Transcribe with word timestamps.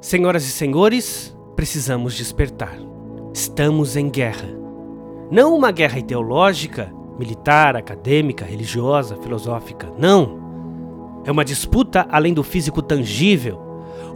Senhoras 0.00 0.44
e 0.44 0.50
senhores, 0.50 1.36
precisamos 1.54 2.14
despertar. 2.14 2.74
Estamos 3.34 3.96
em 3.96 4.08
guerra. 4.08 4.48
Não 5.30 5.54
uma 5.54 5.70
guerra 5.70 5.98
ideológica, 5.98 6.90
militar, 7.18 7.76
acadêmica, 7.76 8.42
religiosa, 8.42 9.16
filosófica. 9.16 9.92
Não. 9.98 11.20
É 11.26 11.30
uma 11.30 11.44
disputa 11.44 12.06
além 12.10 12.32
do 12.32 12.42
físico 12.42 12.80
tangível, 12.80 13.60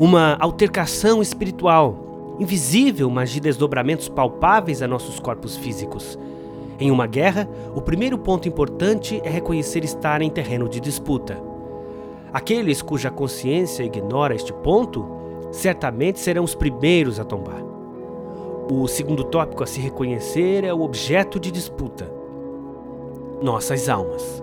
uma 0.01 0.39
altercação 0.41 1.21
espiritual, 1.21 2.37
invisível, 2.41 3.11
mas 3.11 3.29
de 3.29 3.39
desdobramentos 3.39 4.09
palpáveis 4.09 4.81
a 4.81 4.89
nossos 4.89 5.21
corpos 5.21 5.55
físicos. 5.55 6.19
Em 6.81 6.91
uma 6.91 7.07
guerra, 7.07 7.47
o 7.75 7.83
primeiro 7.83 8.17
ponto 8.17 8.49
importante 8.49 9.21
é 9.23 9.29
reconhecer 9.29 9.85
estar 9.85 10.23
em 10.23 10.31
terreno 10.31 10.67
de 10.67 10.81
disputa. 10.81 11.39
Aqueles 12.33 12.81
cuja 12.81 13.11
consciência 13.11 13.83
ignora 13.83 14.35
este 14.35 14.51
ponto 14.51 15.14
certamente 15.55 16.19
serão 16.19 16.43
os 16.43 16.55
primeiros 16.55 17.21
a 17.21 17.25
tombar. 17.25 17.63
O 18.71 18.89
segundo 18.89 19.23
tópico 19.25 19.63
a 19.63 19.67
se 19.67 19.81
reconhecer 19.81 20.65
é 20.65 20.75
o 20.75 20.83
objeto 20.83 21.39
de 21.39 21.51
disputa: 21.51 22.11
nossas 23.41 23.89
almas. 23.89 24.43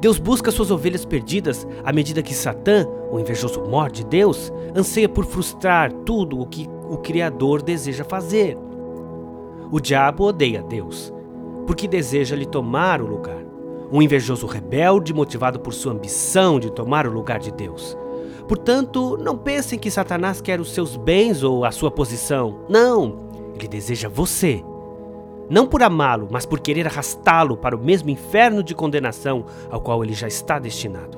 Deus 0.00 0.18
busca 0.18 0.50
suas 0.50 0.70
ovelhas 0.70 1.04
perdidas 1.04 1.66
à 1.84 1.92
medida 1.92 2.22
que 2.22 2.34
Satã, 2.34 2.88
o 3.12 3.20
invejoso 3.20 3.60
morde 3.62 4.04
Deus, 4.04 4.50
anseia 4.74 5.08
por 5.08 5.26
frustrar 5.26 5.92
tudo 5.92 6.40
o 6.40 6.46
que 6.46 6.66
o 6.88 6.96
Criador 6.96 7.62
deseja 7.62 8.02
fazer. 8.02 8.56
O 9.70 9.78
diabo 9.78 10.24
odeia 10.24 10.62
Deus, 10.62 11.12
porque 11.66 11.86
deseja 11.86 12.34
lhe 12.34 12.46
tomar 12.46 13.00
o 13.00 13.06
lugar. 13.06 13.44
Um 13.92 14.00
invejoso 14.00 14.46
rebelde 14.46 15.12
motivado 15.12 15.60
por 15.60 15.74
sua 15.74 15.92
ambição 15.92 16.58
de 16.58 16.72
tomar 16.72 17.06
o 17.06 17.12
lugar 17.12 17.38
de 17.38 17.52
Deus. 17.52 17.96
Portanto, 18.50 19.16
não 19.16 19.38
pensem 19.38 19.78
que 19.78 19.92
Satanás 19.92 20.40
quer 20.40 20.60
os 20.60 20.72
seus 20.72 20.96
bens 20.96 21.44
ou 21.44 21.64
a 21.64 21.70
sua 21.70 21.88
posição. 21.88 22.62
Não, 22.68 23.30
ele 23.54 23.68
deseja 23.68 24.08
você. 24.08 24.60
Não 25.48 25.68
por 25.68 25.84
amá-lo, 25.84 26.26
mas 26.32 26.44
por 26.44 26.58
querer 26.58 26.84
arrastá-lo 26.84 27.56
para 27.56 27.76
o 27.76 27.80
mesmo 27.80 28.10
inferno 28.10 28.60
de 28.60 28.74
condenação 28.74 29.46
ao 29.70 29.80
qual 29.80 30.02
ele 30.02 30.14
já 30.14 30.26
está 30.26 30.58
destinado. 30.58 31.16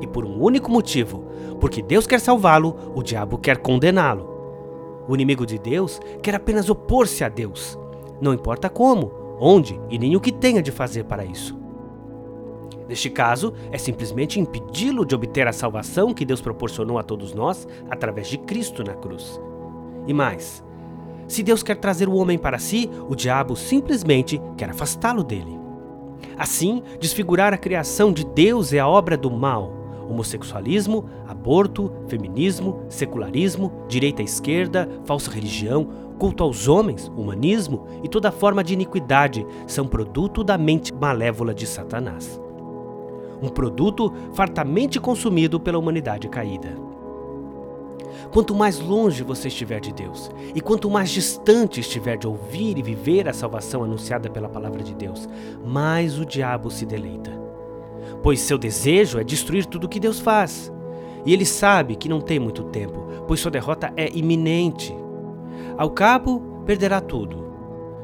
E 0.00 0.06
por 0.06 0.24
um 0.24 0.40
único 0.40 0.70
motivo: 0.70 1.24
porque 1.60 1.82
Deus 1.82 2.06
quer 2.06 2.20
salvá-lo, 2.20 2.92
o 2.94 3.02
diabo 3.02 3.38
quer 3.38 3.56
condená-lo. 3.56 4.30
O 5.08 5.14
inimigo 5.16 5.44
de 5.44 5.58
Deus 5.58 6.00
quer 6.22 6.36
apenas 6.36 6.70
opor-se 6.70 7.24
a 7.24 7.28
Deus. 7.28 7.76
Não 8.20 8.32
importa 8.32 8.70
como, 8.70 9.10
onde 9.40 9.80
e 9.90 9.98
nem 9.98 10.14
o 10.14 10.20
que 10.20 10.30
tenha 10.30 10.62
de 10.62 10.70
fazer 10.70 11.06
para 11.06 11.24
isso. 11.24 11.58
Neste 12.88 13.10
caso, 13.10 13.52
é 13.70 13.76
simplesmente 13.76 14.40
impedi-lo 14.40 15.04
de 15.04 15.14
obter 15.14 15.46
a 15.46 15.52
salvação 15.52 16.14
que 16.14 16.24
Deus 16.24 16.40
proporcionou 16.40 16.98
a 16.98 17.02
todos 17.02 17.34
nós 17.34 17.68
através 17.90 18.28
de 18.28 18.38
Cristo 18.38 18.82
na 18.82 18.94
cruz. 18.94 19.38
E 20.06 20.14
mais, 20.14 20.64
se 21.26 21.42
Deus 21.42 21.62
quer 21.62 21.76
trazer 21.76 22.08
o 22.08 22.14
homem 22.14 22.38
para 22.38 22.58
si, 22.58 22.88
o 23.08 23.14
diabo 23.14 23.54
simplesmente 23.54 24.40
quer 24.56 24.70
afastá-lo 24.70 25.22
dele. 25.22 25.58
Assim, 26.38 26.82
desfigurar 26.98 27.52
a 27.52 27.58
criação 27.58 28.10
de 28.10 28.24
Deus 28.24 28.72
é 28.72 28.78
a 28.78 28.88
obra 28.88 29.18
do 29.18 29.30
mal. 29.30 29.76
Homossexualismo, 30.08 31.04
aborto, 31.28 31.92
feminismo, 32.06 32.80
secularismo, 32.88 33.70
direita 33.86 34.22
e 34.22 34.24
esquerda, 34.24 34.88
falsa 35.04 35.30
religião, 35.30 35.86
culto 36.18 36.42
aos 36.42 36.66
homens, 36.66 37.12
humanismo 37.14 37.86
e 38.02 38.08
toda 38.08 38.32
forma 38.32 38.64
de 38.64 38.72
iniquidade 38.72 39.46
são 39.66 39.86
produto 39.86 40.42
da 40.42 40.56
mente 40.56 40.94
malévola 40.94 41.52
de 41.52 41.66
Satanás 41.66 42.40
um 43.42 43.48
produto 43.48 44.12
fartamente 44.32 45.00
consumido 45.00 45.58
pela 45.60 45.78
humanidade 45.78 46.28
caída. 46.28 46.76
Quanto 48.30 48.54
mais 48.54 48.78
longe 48.78 49.22
você 49.22 49.48
estiver 49.48 49.80
de 49.80 49.92
Deus, 49.92 50.30
e 50.54 50.60
quanto 50.60 50.90
mais 50.90 51.10
distante 51.10 51.80
estiver 51.80 52.16
de 52.16 52.26
ouvir 52.26 52.76
e 52.76 52.82
viver 52.82 53.28
a 53.28 53.32
salvação 53.32 53.82
anunciada 53.82 54.28
pela 54.28 54.48
palavra 54.48 54.82
de 54.82 54.94
Deus, 54.94 55.28
mais 55.64 56.18
o 56.18 56.26
diabo 56.26 56.70
se 56.70 56.84
deleita. 56.84 57.30
Pois 58.22 58.40
seu 58.40 58.58
desejo 58.58 59.18
é 59.18 59.24
destruir 59.24 59.64
tudo 59.64 59.84
o 59.84 59.88
que 59.88 60.00
Deus 60.00 60.20
faz. 60.20 60.72
E 61.24 61.32
ele 61.32 61.44
sabe 61.44 61.96
que 61.96 62.08
não 62.08 62.20
tem 62.20 62.38
muito 62.38 62.64
tempo, 62.64 63.06
pois 63.26 63.40
sua 63.40 63.50
derrota 63.50 63.92
é 63.96 64.10
iminente. 64.16 64.94
Ao 65.76 65.90
cabo, 65.90 66.62
perderá 66.66 67.00
tudo. 67.00 67.46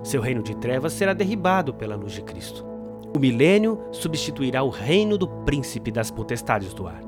Seu 0.02 0.20
reino 0.20 0.42
de 0.42 0.54
trevas 0.54 0.92
será 0.92 1.12
derribado 1.12 1.72
pela 1.74 1.96
luz 1.96 2.12
de 2.12 2.22
Cristo. 2.22 2.73
O 3.16 3.20
milênio 3.20 3.78
substituirá 3.92 4.64
o 4.64 4.70
reino 4.70 5.16
do 5.16 5.28
príncipe 5.28 5.92
das 5.92 6.10
potestades 6.10 6.74
do 6.74 6.88
ar. 6.88 7.00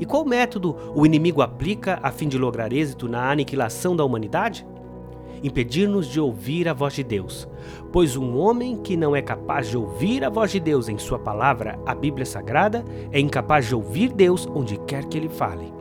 E 0.00 0.04
qual 0.04 0.24
método 0.24 0.74
o 0.92 1.06
inimigo 1.06 1.40
aplica 1.40 2.00
a 2.02 2.10
fim 2.10 2.26
de 2.26 2.36
lograr 2.36 2.72
êxito 2.72 3.08
na 3.08 3.30
aniquilação 3.30 3.94
da 3.94 4.04
humanidade? 4.04 4.66
Impedir-nos 5.40 6.08
de 6.08 6.18
ouvir 6.18 6.68
a 6.68 6.72
voz 6.72 6.94
de 6.94 7.04
Deus, 7.04 7.48
pois 7.92 8.16
um 8.16 8.36
homem 8.36 8.76
que 8.78 8.96
não 8.96 9.14
é 9.14 9.22
capaz 9.22 9.68
de 9.68 9.76
ouvir 9.76 10.24
a 10.24 10.28
voz 10.28 10.50
de 10.50 10.58
Deus 10.58 10.88
em 10.88 10.98
sua 10.98 11.18
palavra, 11.20 11.78
a 11.86 11.94
Bíblia 11.94 12.26
Sagrada, 12.26 12.84
é 13.12 13.20
incapaz 13.20 13.66
de 13.66 13.74
ouvir 13.76 14.12
Deus 14.12 14.48
onde 14.52 14.78
quer 14.78 15.04
que 15.04 15.16
ele 15.16 15.28
fale. 15.28 15.72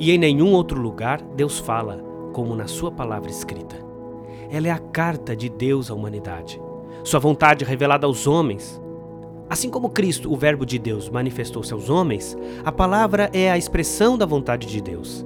E 0.00 0.10
em 0.10 0.16
nenhum 0.16 0.54
outro 0.54 0.80
lugar 0.80 1.20
Deus 1.20 1.58
fala, 1.58 2.02
como 2.32 2.56
na 2.56 2.66
sua 2.66 2.90
palavra 2.90 3.30
escrita. 3.30 3.76
Ela 4.50 4.68
é 4.68 4.70
a 4.70 4.78
carta 4.78 5.36
de 5.36 5.50
Deus 5.50 5.90
à 5.90 5.94
humanidade 5.94 6.58
sua 7.04 7.20
vontade 7.20 7.66
revelada 7.66 8.06
aos 8.06 8.26
homens. 8.26 8.82
Assim 9.48 9.68
como 9.68 9.90
Cristo, 9.90 10.32
o 10.32 10.36
Verbo 10.36 10.64
de 10.64 10.78
Deus, 10.78 11.10
manifestou-se 11.10 11.72
aos 11.72 11.90
homens, 11.90 12.36
a 12.64 12.72
palavra 12.72 13.28
é 13.34 13.52
a 13.52 13.58
expressão 13.58 14.16
da 14.16 14.24
vontade 14.24 14.66
de 14.66 14.80
Deus. 14.80 15.24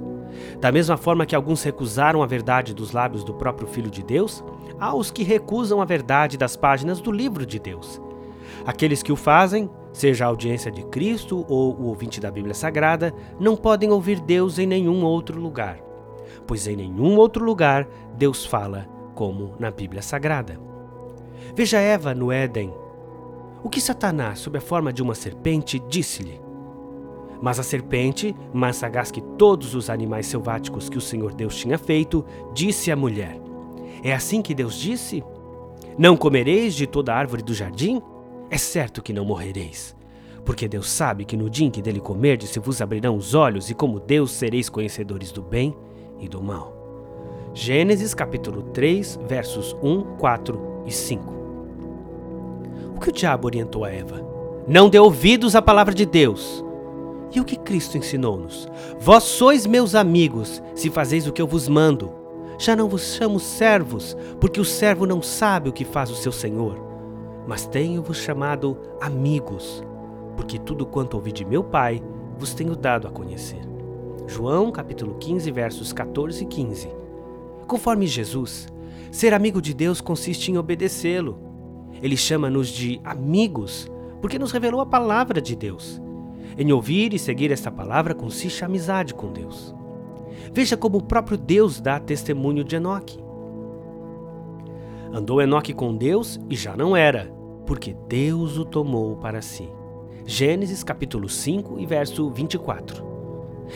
Da 0.59 0.73
mesma 0.73 0.97
forma 0.97 1.25
que 1.25 1.35
alguns 1.35 1.63
recusaram 1.63 2.21
a 2.21 2.25
verdade 2.25 2.73
dos 2.73 2.91
lábios 2.91 3.23
do 3.23 3.33
próprio 3.33 3.65
Filho 3.65 3.89
de 3.89 4.03
Deus, 4.03 4.43
há 4.77 4.93
os 4.93 5.09
que 5.09 5.23
recusam 5.23 5.81
a 5.81 5.85
verdade 5.85 6.37
das 6.37 6.57
páginas 6.57 6.99
do 6.99 7.13
livro 7.13 7.45
de 7.45 7.57
Deus. 7.57 8.01
Aqueles 8.65 9.01
que 9.01 9.11
o 9.11 9.15
fazem, 9.15 9.69
seja 9.93 10.25
a 10.25 10.27
audiência 10.27 10.69
de 10.69 10.83
Cristo 10.83 11.45
ou 11.47 11.73
o 11.79 11.85
ouvinte 11.85 12.19
da 12.19 12.29
Bíblia 12.29 12.53
Sagrada, 12.53 13.13
não 13.39 13.55
podem 13.55 13.89
ouvir 13.89 14.19
Deus 14.19 14.59
em 14.59 14.67
nenhum 14.67 15.05
outro 15.05 15.39
lugar, 15.39 15.79
pois 16.45 16.67
em 16.67 16.75
nenhum 16.75 17.15
outro 17.17 17.43
lugar 17.43 17.87
Deus 18.17 18.45
fala 18.45 18.85
como 19.15 19.55
na 19.57 19.71
Bíblia 19.71 20.01
Sagrada. 20.01 20.68
Veja 21.55 21.79
Eva 21.79 22.13
no 22.13 22.31
Éden. 22.31 22.73
O 23.63 23.69
que 23.69 23.81
Satanás, 23.81 24.39
sob 24.39 24.57
a 24.57 24.61
forma 24.61 24.93
de 24.93 25.01
uma 25.01 25.13
serpente, 25.13 25.79
disse-lhe? 25.89 26.39
Mas 27.41 27.59
a 27.59 27.63
serpente, 27.63 28.35
mais 28.53 28.75
sagaz 28.75 29.11
que 29.11 29.21
todos 29.21 29.75
os 29.75 29.89
animais 29.89 30.27
selváticos 30.27 30.89
que 30.89 30.97
o 30.97 31.01
Senhor 31.01 31.33
Deus 31.33 31.55
tinha 31.55 31.77
feito, 31.77 32.25
disse 32.53 32.91
à 32.91 32.95
mulher: 32.95 33.39
É 34.03 34.13
assim 34.13 34.41
que 34.41 34.53
Deus 34.53 34.75
disse? 34.75 35.23
Não 35.97 36.15
comereis 36.15 36.73
de 36.75 36.87
toda 36.87 37.13
árvore 37.13 37.43
do 37.43 37.53
jardim? 37.53 38.01
É 38.49 38.57
certo 38.57 39.01
que 39.01 39.13
não 39.13 39.25
morrereis. 39.25 39.95
Porque 40.45 40.67
Deus 40.67 40.89
sabe 40.89 41.25
que 41.25 41.37
no 41.37 41.49
dia 41.49 41.67
em 41.67 41.71
que 41.71 41.81
dele 41.81 41.99
comerdes 41.99 42.49
se 42.49 42.59
vos 42.59 42.81
abrirão 42.81 43.15
os 43.15 43.33
olhos, 43.33 43.69
e 43.69 43.73
como 43.73 43.99
Deus 43.99 44.31
sereis 44.31 44.69
conhecedores 44.69 45.31
do 45.31 45.41
bem 45.41 45.75
e 46.19 46.27
do 46.27 46.41
mal. 46.41 46.73
Gênesis 47.53 48.13
capítulo 48.13 48.63
3, 48.63 49.19
versos 49.27 49.75
1, 49.81 50.17
4 50.17 50.68
e 50.89 50.91
5. 50.91 51.33
O 52.95 52.99
que 52.99 53.09
o 53.09 53.13
diabo 53.13 53.45
orientou 53.45 53.85
a 53.85 53.91
Eva? 53.91 54.25
Não 54.67 54.89
dê 54.89 54.99
ouvidos 54.99 55.55
à 55.55 55.61
palavra 55.61 55.93
de 55.93 56.05
Deus. 56.05 56.63
E 57.33 57.39
o 57.39 57.45
que 57.45 57.55
Cristo 57.55 57.97
ensinou-nos? 57.97 58.67
Vós 58.99 59.23
sois 59.23 59.65
meus 59.65 59.95
amigos, 59.95 60.61
se 60.75 60.89
fazeis 60.89 61.27
o 61.27 61.31
que 61.31 61.41
eu 61.41 61.47
vos 61.47 61.67
mando. 61.67 62.11
Já 62.57 62.75
não 62.75 62.89
vos 62.89 63.13
chamo 63.13 63.39
servos, 63.39 64.17
porque 64.39 64.59
o 64.59 64.65
servo 64.65 65.05
não 65.05 65.21
sabe 65.21 65.69
o 65.69 65.73
que 65.73 65.85
faz 65.85 66.09
o 66.11 66.15
seu 66.15 66.31
senhor. 66.31 66.75
Mas 67.47 67.65
tenho-vos 67.65 68.17
chamado 68.17 68.77
amigos, 68.99 69.83
porque 70.35 70.59
tudo 70.59 70.85
quanto 70.85 71.13
ouvi 71.13 71.31
de 71.31 71.45
meu 71.45 71.63
Pai 71.63 72.01
vos 72.37 72.53
tenho 72.53 72.75
dado 72.75 73.07
a 73.07 73.11
conhecer. 73.11 73.61
João 74.27 74.71
capítulo 74.71 75.15
15, 75.15 75.49
versos 75.51 75.93
14 75.93 76.43
e 76.43 76.45
15. 76.45 76.89
Conforme 77.65 78.07
Jesus, 78.07 78.67
ser 79.11 79.33
amigo 79.33 79.61
de 79.61 79.73
Deus 79.73 80.01
consiste 80.01 80.51
em 80.51 80.57
obedecê-lo. 80.57 81.39
Ele 82.01 82.15
chama-nos 82.15 82.69
de 82.69 82.99
amigos, 83.03 83.89
porque 84.21 84.39
nos 84.39 84.51
revelou 84.51 84.81
a 84.81 84.85
palavra 84.85 85.41
de 85.41 85.55
Deus. 85.55 86.01
Em 86.57 86.71
ouvir 86.71 87.13
e 87.13 87.19
seguir 87.19 87.51
esta 87.51 87.71
palavra 87.71 88.13
consiste 88.13 88.63
a 88.63 88.67
amizade 88.67 89.13
com 89.13 89.31
Deus. 89.31 89.73
Veja 90.51 90.75
como 90.75 90.97
o 90.97 91.03
próprio 91.03 91.37
Deus 91.37 91.79
dá 91.79 91.99
testemunho 91.99 92.63
de 92.63 92.75
Enoque. 92.75 93.19
Andou 95.11 95.41
Enoque 95.41 95.73
com 95.73 95.95
Deus 95.95 96.39
e 96.49 96.55
já 96.55 96.75
não 96.75 96.95
era, 96.95 97.31
porque 97.65 97.95
Deus 98.07 98.57
o 98.57 98.65
tomou 98.65 99.15
para 99.17 99.41
si. 99.41 99.69
Gênesis 100.25 100.83
capítulo 100.83 101.27
5 101.27 101.79
e 101.79 101.85
verso 101.85 102.29
24. 102.29 103.03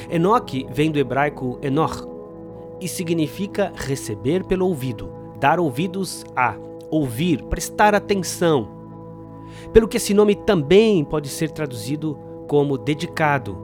Enoque 0.09 0.65
vem 0.71 0.91
do 0.91 0.99
hebraico 0.99 1.57
enor 1.61 2.07
e 2.79 2.87
significa 2.87 3.71
receber 3.75 4.43
pelo 4.43 4.67
ouvido, 4.67 5.22
dar 5.43 5.59
ouvidos 5.59 6.23
a, 6.37 6.55
ouvir, 6.89 7.43
prestar 7.43 7.93
atenção. 7.93 8.65
Pelo 9.73 9.89
que 9.89 9.97
esse 9.97 10.13
nome 10.13 10.35
também 10.35 11.03
pode 11.03 11.27
ser 11.27 11.51
traduzido 11.51 12.17
como 12.47 12.77
dedicado, 12.77 13.57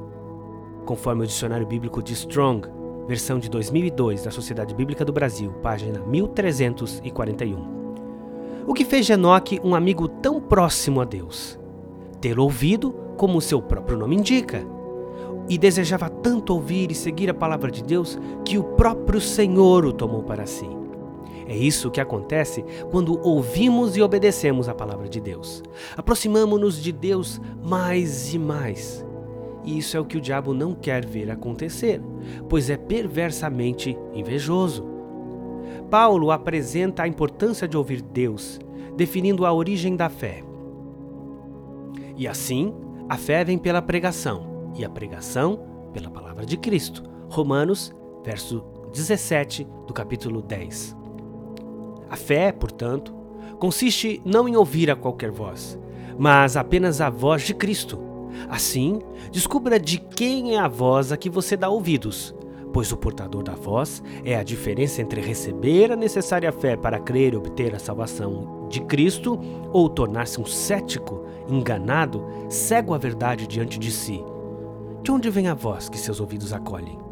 conforme 0.86 1.24
o 1.24 1.26
dicionário 1.26 1.66
bíblico 1.66 2.04
de 2.04 2.12
Strong, 2.12 2.68
versão 3.08 3.40
de 3.40 3.50
2002 3.50 4.26
da 4.26 4.30
Sociedade 4.30 4.76
Bíblica 4.76 5.06
do 5.06 5.14
Brasil, 5.14 5.54
página 5.64 6.02
1341. 6.02 7.80
O 8.68 8.74
que 8.74 8.84
fez 8.84 9.10
Enoque 9.10 9.62
um 9.64 9.74
amigo 9.74 10.10
tão 10.10 10.42
próximo 10.42 11.00
a 11.00 11.06
Deus? 11.06 11.58
Ter 12.20 12.38
ouvido, 12.38 12.92
como 13.16 13.38
o 13.38 13.42
seu 13.42 13.62
próprio 13.62 13.98
nome 13.98 14.18
indica, 14.18 14.68
e 15.48 15.58
desejava 15.58 16.10
tanto 16.10 16.54
ouvir 16.54 16.92
e 16.92 16.96
seguir 16.96 17.30
a 17.30 17.34
palavra 17.34 17.72
de 17.72 17.82
Deus 17.82 18.20
que 18.44 18.58
o 18.58 18.66
próprio 18.66 19.22
Senhor 19.22 19.86
o 19.86 19.94
tomou 19.94 20.24
para 20.24 20.46
si. 20.46 20.79
É 21.50 21.58
isso 21.58 21.90
que 21.90 22.00
acontece 22.00 22.64
quando 22.92 23.20
ouvimos 23.28 23.98
e 23.98 24.04
obedecemos 24.04 24.70
a 24.70 24.76
palavra 24.76 25.10
de 25.10 25.20
Deus. 25.20 25.64
Aproximamos-nos 25.98 26.80
de 26.80 26.92
Deus 26.92 27.42
mais 27.64 28.32
e 28.36 28.38
mais. 28.38 29.04
E 29.66 29.80
isso 29.80 29.98
é 29.98 30.00
o 30.00 30.06
que 30.06 30.16
o 30.16 30.22
diabo 30.22 30.54
não 30.54 30.76
quer 30.76 31.04
ver 31.04 31.32
acontecer, 31.32 32.00
pois 32.48 32.70
é 32.70 32.78
perversamente 32.78 33.98
invejoso. 34.14 34.86
Paulo 35.90 36.30
apresenta 36.30 37.02
a 37.02 37.08
importância 37.08 37.68
de 37.68 37.76
ouvir 37.76 38.04
Deus, 38.04 38.60
definindo 38.96 39.44
a 39.44 39.52
origem 39.52 39.96
da 39.96 40.08
fé. 40.08 40.44
E 42.16 42.28
assim, 42.28 42.72
a 43.10 43.18
fé 43.18 43.44
vem 43.44 43.58
pela 43.58 43.82
pregação, 43.82 44.72
e 44.78 44.86
a 44.86 44.90
pregação 44.90 45.90
pela 45.94 46.12
palavra 46.12 46.46
de 46.46 46.58
Cristo. 46.58 47.02
Romanos, 47.28 47.92
verso 48.24 48.64
17 48.94 49.68
do 49.88 49.94
capítulo 49.96 50.44
10. 50.44 50.99
A 52.10 52.16
fé, 52.16 52.52
portanto, 52.52 53.14
consiste 53.60 54.22
não 54.26 54.48
em 54.48 54.56
ouvir 54.56 54.90
a 54.90 54.96
qualquer 54.96 55.32
voz, 55.32 55.78
mas 56.18 56.58
apenas 56.58 57.02
a 57.02 57.10
voz 57.10 57.44
de 57.44 57.54
Cristo. 57.54 58.00
Assim, 58.50 59.00
descubra 59.32 59.80
de 59.80 60.00
quem 60.00 60.56
é 60.56 60.60
a 60.60 60.68
voz 60.68 61.12
a 61.12 61.18
que 61.18 61.30
você 61.30 61.58
dá 61.58 61.70
ouvidos, 61.70 62.34
pois 62.74 62.92
o 62.92 62.98
portador 62.98 63.44
da 63.44 63.54
voz 63.54 64.02
é 64.24 64.36
a 64.36 64.44
diferença 64.44 65.02
entre 65.02 65.22
receber 65.22 65.92
a 65.92 65.96
necessária 65.96 66.52
fé 66.52 66.76
para 66.76 67.00
crer 67.00 67.34
e 67.34 67.38
obter 67.38 67.76
a 67.76 67.80
salvação 67.80 68.68
de 68.70 68.82
Cristo 68.82 69.40
ou 69.74 69.90
tornar-se 69.90 70.40
um 70.40 70.46
cético, 70.46 71.26
enganado, 71.48 72.24
cego 72.48 72.94
à 72.94 72.98
verdade 72.98 73.48
diante 73.48 73.78
de 73.80 73.92
si. 73.92 74.24
De 75.02 75.12
onde 75.12 75.30
vem 75.30 75.48
a 75.48 75.54
voz 75.54 75.90
que 75.90 75.98
seus 75.98 76.20
ouvidos 76.20 76.54
acolhem? 76.54 77.09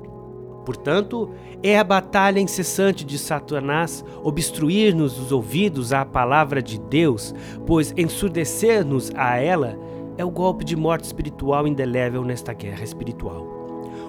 Portanto, 0.68 1.30
é 1.64 1.80
a 1.80 1.84
batalha 1.84 2.42
incessante 2.42 3.06
de 3.06 3.18
Satanás 3.18 4.04
obstruir-nos 4.22 5.18
os 5.18 5.32
ouvidos 5.32 5.94
à 5.94 6.04
palavra 6.04 6.62
de 6.62 6.78
Deus, 6.78 7.34
pois 7.66 7.94
ensurdecer-nos 7.96 9.10
a 9.16 9.38
ela 9.38 9.80
é 10.18 10.26
o 10.26 10.30
golpe 10.30 10.66
de 10.66 10.76
morte 10.76 11.06
espiritual 11.06 11.66
indelével 11.66 12.22
nesta 12.22 12.52
guerra 12.52 12.84
espiritual. 12.84 13.48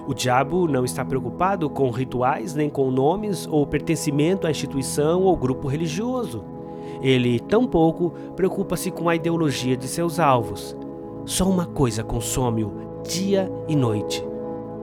O 0.05 0.13
diabo 0.13 0.67
não 0.67 0.83
está 0.83 1.05
preocupado 1.05 1.69
com 1.69 1.89
rituais, 1.91 2.53
nem 2.53 2.69
com 2.69 2.91
nomes 2.91 3.47
ou 3.47 3.65
pertencimento 3.65 4.45
à 4.45 4.51
instituição 4.51 5.23
ou 5.23 5.37
grupo 5.37 5.69
religioso. 5.69 6.43
Ele 7.01 7.39
tampouco 7.39 8.11
preocupa-se 8.35 8.91
com 8.91 9.07
a 9.07 9.15
ideologia 9.15 9.77
de 9.77 9.87
seus 9.87 10.19
alvos. 10.19 10.75
Só 11.23 11.49
uma 11.49 11.67
coisa 11.67 12.03
consome-o 12.03 12.73
dia 13.07 13.49
e 13.65 13.77
noite: 13.77 14.27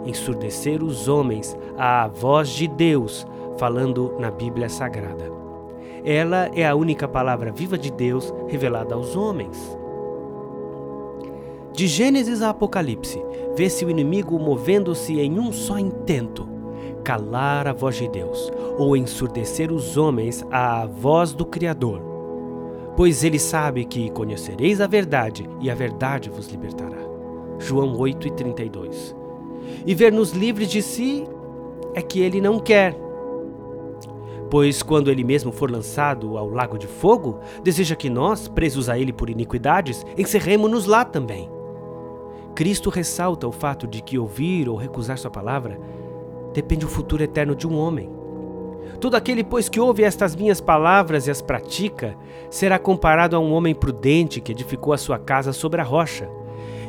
ensurdecer 0.06 0.82
os 0.82 1.08
homens 1.08 1.56
à 1.76 2.08
voz 2.08 2.48
de 2.48 2.66
Deus 2.66 3.26
falando 3.58 4.14
na 4.18 4.30
Bíblia 4.30 4.68
Sagrada. 4.68 5.32
Ela 6.04 6.50
é 6.54 6.66
a 6.66 6.74
única 6.74 7.08
palavra 7.08 7.50
viva 7.50 7.76
de 7.76 7.90
Deus 7.90 8.32
revelada 8.46 8.94
aos 8.94 9.16
homens. 9.16 9.76
De 11.72 11.86
Gênesis 11.86 12.42
a 12.42 12.50
Apocalipse, 12.50 13.22
vê-se 13.56 13.84
o 13.84 13.90
inimigo 13.90 14.38
movendo-se 14.38 15.20
em 15.20 15.38
um 15.38 15.52
só 15.52 15.78
intento: 15.78 16.48
calar 17.04 17.66
a 17.66 17.72
voz 17.72 17.96
de 17.96 18.08
Deus, 18.08 18.50
ou 18.78 18.96
ensurdecer 18.96 19.72
os 19.72 19.96
homens 19.96 20.44
à 20.50 20.86
voz 20.86 21.34
do 21.34 21.44
Criador. 21.44 22.00
Pois 22.96 23.24
ele 23.24 23.38
sabe 23.38 23.84
que 23.84 24.10
conhecereis 24.10 24.80
a 24.80 24.86
verdade, 24.86 25.46
e 25.60 25.70
a 25.70 25.74
verdade 25.74 26.30
vos 26.30 26.46
libertará. 26.48 26.96
João 27.58 27.98
8 27.98 28.28
e 29.86 29.94
32 29.94 29.98
ver-nos 29.98 30.32
livres 30.32 30.70
de 30.70 30.82
si 30.82 31.26
é 31.94 32.02
que 32.02 32.20
ele 32.20 32.40
não 32.40 32.58
quer. 32.58 32.96
Pois 34.50 34.82
quando 34.82 35.10
ele 35.10 35.24
mesmo 35.24 35.50
for 35.50 35.70
lançado 35.70 36.38
ao 36.38 36.48
lago 36.48 36.78
de 36.78 36.86
fogo, 36.86 37.40
deseja 37.62 37.96
que 37.96 38.08
nós, 38.08 38.46
presos 38.46 38.88
a 38.88 38.98
ele 38.98 39.12
por 39.12 39.28
iniquidades, 39.28 40.04
encerremos-nos 40.16 40.86
lá 40.86 41.04
também. 41.04 41.50
Cristo 42.54 42.88
ressalta 42.88 43.46
o 43.46 43.52
fato 43.52 43.86
de 43.86 44.00
que 44.00 44.18
ouvir 44.18 44.68
ou 44.68 44.76
recusar 44.76 45.18
sua 45.18 45.30
palavra 45.30 45.78
depende 46.54 46.86
do 46.86 46.90
futuro 46.90 47.22
eterno 47.22 47.54
de 47.54 47.66
um 47.66 47.76
homem. 47.76 48.10
Todo 49.00 49.14
aquele, 49.14 49.44
pois, 49.44 49.68
que 49.68 49.78
ouve 49.78 50.04
estas 50.04 50.34
minhas 50.34 50.60
palavras 50.60 51.26
e 51.26 51.30
as 51.30 51.42
pratica, 51.42 52.16
será 52.48 52.78
comparado 52.78 53.36
a 53.36 53.38
um 53.38 53.52
homem 53.52 53.74
prudente 53.74 54.40
que 54.40 54.52
edificou 54.52 54.92
a 54.92 54.98
sua 54.98 55.18
casa 55.18 55.52
sobre 55.52 55.80
a 55.82 55.84
rocha. 55.84 56.30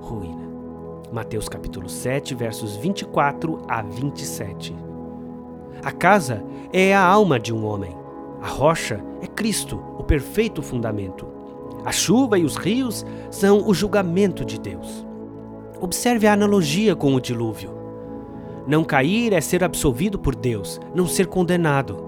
ruína. 0.00 0.48
Mateus 1.12 1.48
capítulo 1.48 1.88
7, 1.88 2.34
versos 2.34 2.76
24 2.76 3.62
a 3.68 3.82
27. 3.82 4.74
A 5.82 5.92
casa 5.92 6.44
é 6.72 6.94
a 6.94 7.02
alma 7.02 7.38
de 7.38 7.52
um 7.52 7.64
homem. 7.64 7.96
A 8.42 8.48
rocha 8.48 9.02
é 9.22 9.26
Cristo, 9.26 9.82
o 9.98 10.04
perfeito 10.04 10.62
fundamento. 10.62 11.26
A 11.84 11.92
chuva 11.92 12.38
e 12.38 12.44
os 12.44 12.56
rios 12.56 13.06
são 13.30 13.66
o 13.66 13.72
julgamento 13.72 14.44
de 14.44 14.60
Deus. 14.60 15.06
Observe 15.80 16.26
a 16.26 16.32
analogia 16.32 16.94
com 16.96 17.14
o 17.14 17.20
dilúvio. 17.20 17.72
Não 18.66 18.84
cair 18.84 19.32
é 19.32 19.40
ser 19.40 19.64
absolvido 19.64 20.18
por 20.18 20.34
Deus, 20.34 20.80
não 20.94 21.06
ser 21.06 21.26
condenado. 21.26 22.07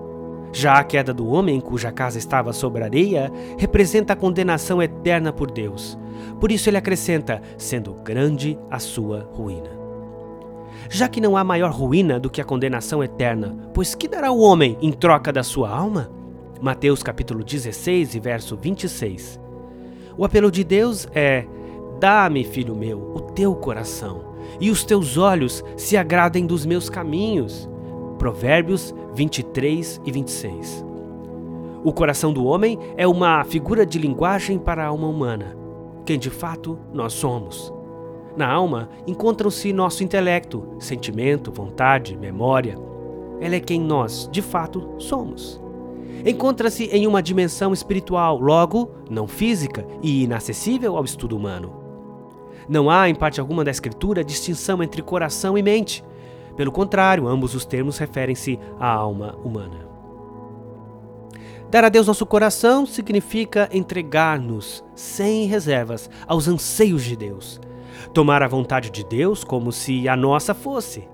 Já 0.53 0.79
a 0.79 0.85
queda 0.85 1.15
do 1.15 1.29
homem, 1.29 1.61
cuja 1.61 1.93
casa 1.93 2.19
estava 2.19 2.53
sobre 2.53 2.83
areia, 2.83 3.33
representa 3.57 4.13
a 4.13 4.17
condenação 4.17 4.83
eterna 4.83 5.33
por 5.33 5.51
Deus. 5.51 5.99
Por 6.41 6.51
isso 6.51 6.69
ele 6.69 6.77
acrescenta: 6.77 7.41
sendo 7.57 7.95
grande 7.95 8.59
a 8.71 8.79
sua 8.79 9.29
ruína. 9.33 9.71
Já 10.89 11.09
que 11.09 11.21
não 11.21 11.37
há 11.37 11.45
maior 11.45 11.71
ruína 11.71 12.19
do 12.19 12.29
que 12.29 12.41
a 12.41 12.45
condenação 12.45 13.03
eterna, 13.05 13.57
pois 13.73 13.95
que 13.95 14.09
dará 14.09 14.33
o 14.33 14.41
homem 14.41 14.77
em 14.83 14.91
troca 14.91 15.33
da 15.33 15.43
sua 15.43 15.71
alma? 15.71 16.11
Mateus 16.61 17.03
capítulo 17.03 17.45
16 17.45 18.15
e 18.15 18.21
verso 18.21 18.57
26. 18.57 19.41
O 20.19 20.25
apelo 20.25 20.51
de 20.51 20.65
Deus 20.65 21.07
é: 21.15 21.47
Dá-me, 22.01 22.45
filho 22.45 22.75
meu, 22.75 23.13
o 23.15 23.21
teu 23.21 23.55
coração, 23.55 24.35
e 24.61 24.71
os 24.71 24.85
teus 24.85 25.17
olhos 25.17 25.63
se 25.77 25.97
agradem 25.97 26.45
dos 26.45 26.67
meus 26.67 26.91
caminhos. 26.91 27.69
Provérbios 28.21 28.95
23 29.15 29.99
e 30.05 30.13
26. 30.13 30.85
O 31.83 31.91
coração 31.91 32.35
do 32.35 32.45
homem 32.45 32.79
é 32.95 33.07
uma 33.07 33.43
figura 33.45 33.87
de 33.87 33.99
linguagem 33.99 34.59
para 34.59 34.85
a 34.85 34.89
alma 34.89 35.09
humana, 35.09 35.57
quem 36.05 36.19
de 36.19 36.29
fato 36.29 36.79
nós 36.93 37.15
somos. 37.15 37.73
Na 38.37 38.47
alma 38.47 38.91
encontram-se 39.07 39.73
nosso 39.73 40.05
intelecto, 40.05 40.69
sentimento, 40.79 41.51
vontade, 41.51 42.15
memória. 42.15 42.77
Ela 43.41 43.55
é 43.55 43.61
quem 43.61 43.81
nós, 43.81 44.29
de 44.31 44.43
fato, 44.43 44.97
somos. 44.99 45.59
Encontra-se 46.23 46.91
em 46.93 47.07
uma 47.07 47.23
dimensão 47.23 47.73
espiritual, 47.73 48.39
logo, 48.39 48.91
não 49.09 49.27
física 49.27 49.87
e 50.03 50.25
inacessível 50.25 50.95
ao 50.95 51.05
estudo 51.05 51.35
humano. 51.35 51.73
Não 52.69 52.91
há, 52.91 53.09
em 53.09 53.15
parte 53.15 53.41
alguma 53.41 53.65
da 53.65 53.71
Escritura, 53.71 54.23
distinção 54.23 54.83
entre 54.83 55.01
coração 55.01 55.57
e 55.57 55.63
mente. 55.63 56.05
Pelo 56.61 56.71
contrário, 56.71 57.27
ambos 57.27 57.55
os 57.55 57.65
termos 57.65 57.97
referem-se 57.97 58.61
à 58.79 58.87
alma 58.87 59.35
humana. 59.43 59.89
Dar 61.71 61.87
a 61.87 61.89
Deus 61.89 62.07
nosso 62.07 62.27
coração 62.27 62.85
significa 62.85 63.67
entregar-nos 63.73 64.85
sem 64.95 65.47
reservas 65.47 66.11
aos 66.27 66.47
anseios 66.49 67.03
de 67.03 67.17
Deus. 67.17 67.59
Tomar 68.13 68.43
a 68.43 68.47
vontade 68.47 68.91
de 68.91 69.03
Deus 69.03 69.43
como 69.43 69.73
se 69.73 70.07
a 70.07 70.15
nossa 70.15 70.53
fosse. 70.53 71.09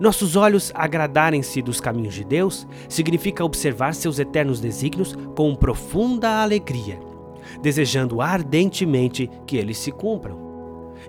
Nossos 0.00 0.34
olhos 0.34 0.72
agradarem-se 0.74 1.62
dos 1.62 1.80
caminhos 1.80 2.14
de 2.14 2.24
Deus 2.24 2.66
significa 2.88 3.44
observar 3.44 3.94
seus 3.94 4.18
eternos 4.18 4.58
desígnios 4.58 5.14
com 5.36 5.54
profunda 5.54 6.42
alegria, 6.42 6.98
desejando 7.62 8.20
ardentemente 8.20 9.30
que 9.46 9.58
eles 9.58 9.78
se 9.78 9.92
cumpram. 9.92 10.45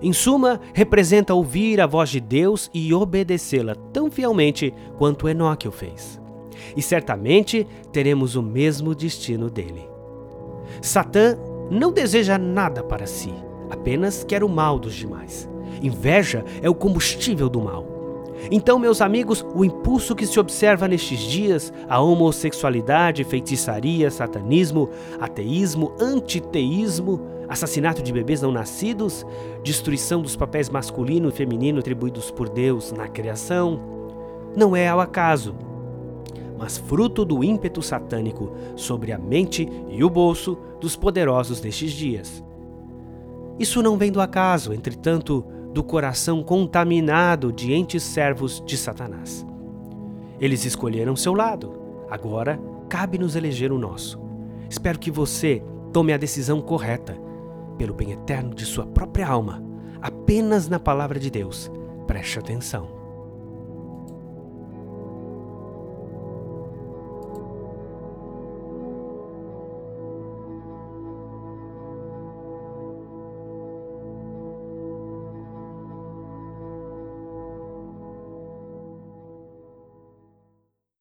Em 0.00 0.12
suma, 0.12 0.60
representa 0.72 1.34
ouvir 1.34 1.80
a 1.80 1.86
voz 1.86 2.10
de 2.10 2.20
Deus 2.20 2.70
e 2.72 2.94
obedecê-la 2.94 3.74
tão 3.92 4.10
fielmente 4.10 4.72
quanto 4.96 5.28
Enoque 5.28 5.66
o 5.66 5.72
fez. 5.72 6.20
E 6.76 6.82
certamente 6.82 7.66
teremos 7.92 8.36
o 8.36 8.42
mesmo 8.42 8.94
destino 8.94 9.50
dele. 9.50 9.88
Satã 10.80 11.36
não 11.70 11.92
deseja 11.92 12.38
nada 12.38 12.82
para 12.82 13.06
si, 13.06 13.32
apenas 13.70 14.24
quer 14.24 14.44
o 14.44 14.48
mal 14.48 14.78
dos 14.78 14.94
demais. 14.94 15.48
Inveja 15.82 16.44
é 16.62 16.68
o 16.68 16.74
combustível 16.74 17.48
do 17.48 17.60
mal. 17.60 17.98
Então, 18.50 18.78
meus 18.78 19.00
amigos, 19.00 19.44
o 19.54 19.64
impulso 19.64 20.14
que 20.14 20.26
se 20.26 20.38
observa 20.38 20.86
nestes 20.86 21.18
dias, 21.20 21.72
a 21.88 22.00
homossexualidade, 22.00 23.24
feitiçaria, 23.24 24.10
satanismo, 24.10 24.88
ateísmo, 25.20 25.92
antiteísmo, 26.00 27.20
assassinato 27.48 28.02
de 28.02 28.12
bebês 28.12 28.42
não 28.42 28.52
nascidos, 28.52 29.24
destruição 29.62 30.20
dos 30.20 30.36
papéis 30.36 30.68
masculino 30.68 31.28
e 31.28 31.32
feminino 31.32 31.78
atribuídos 31.78 32.30
por 32.30 32.48
Deus 32.48 32.92
na 32.92 33.08
criação, 33.08 33.80
não 34.56 34.76
é 34.76 34.88
ao 34.88 35.00
acaso, 35.00 35.54
mas 36.58 36.76
fruto 36.76 37.24
do 37.24 37.44
ímpeto 37.44 37.80
satânico 37.80 38.52
sobre 38.76 39.12
a 39.12 39.18
mente 39.18 39.68
e 39.88 40.02
o 40.02 40.10
bolso 40.10 40.58
dos 40.80 40.96
poderosos 40.96 41.60
destes 41.60 41.92
dias. 41.92 42.44
Isso 43.58 43.82
não 43.82 43.96
vem 43.96 44.10
do 44.10 44.20
acaso, 44.20 44.72
entretanto, 44.72 45.44
do 45.72 45.82
coração 45.82 46.42
contaminado 46.42 47.52
de 47.52 47.72
entes 47.72 48.02
servos 48.02 48.62
de 48.64 48.76
Satanás. 48.76 49.46
Eles 50.40 50.64
escolheram 50.64 51.16
seu 51.16 51.34
lado, 51.34 51.72
agora 52.10 52.60
cabe-nos 52.88 53.36
eleger 53.36 53.72
o 53.72 53.78
nosso. 53.78 54.20
Espero 54.68 54.98
que 54.98 55.10
você 55.10 55.62
tome 55.92 56.12
a 56.12 56.16
decisão 56.16 56.60
correta, 56.60 57.16
pelo 57.78 57.94
bem 57.94 58.12
eterno 58.12 58.54
de 58.54 58.66
sua 58.66 58.86
própria 58.86 59.28
alma, 59.28 59.62
apenas 60.02 60.68
na 60.68 60.80
palavra 60.80 61.18
de 61.18 61.30
Deus. 61.30 61.70
Preste 62.06 62.38
atenção. 62.38 62.97